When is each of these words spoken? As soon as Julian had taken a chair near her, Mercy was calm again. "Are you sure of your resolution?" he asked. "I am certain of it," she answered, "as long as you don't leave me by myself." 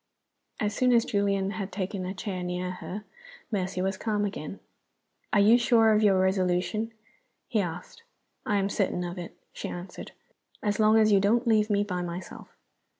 As 0.59 0.73
soon 0.75 0.93
as 0.93 1.05
Julian 1.05 1.51
had 1.51 1.71
taken 1.71 2.07
a 2.07 2.15
chair 2.15 2.41
near 2.41 2.71
her, 2.71 3.03
Mercy 3.51 3.83
was 3.83 3.99
calm 3.99 4.25
again. 4.25 4.59
"Are 5.31 5.39
you 5.39 5.59
sure 5.59 5.93
of 5.93 6.01
your 6.01 6.19
resolution?" 6.19 6.91
he 7.47 7.61
asked. 7.61 8.01
"I 8.43 8.55
am 8.55 8.67
certain 8.67 9.03
of 9.03 9.19
it," 9.19 9.37
she 9.53 9.69
answered, 9.69 10.13
"as 10.63 10.79
long 10.79 10.97
as 10.97 11.11
you 11.11 11.19
don't 11.19 11.45
leave 11.45 11.69
me 11.69 11.83
by 11.83 12.01
myself." 12.01 12.57